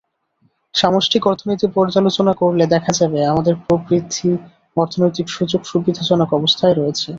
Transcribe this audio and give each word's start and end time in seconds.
সামষ্টিক 0.73 1.23
অর্থনীতি 1.27 1.67
পর্যালোচনা 1.75 2.33
করলে 2.41 2.63
দেখা 2.75 2.91
যাবে, 2.99 3.19
আমাদের 3.25 3.55
প্রবৃদ্ধি, 3.65 4.29
অর্থনৈতিক 4.77 5.27
সূচক 5.29 5.61
সুবিধাজনক 5.71 6.29
অবস্থায় 6.39 6.75
রয়েছে। 6.75 7.07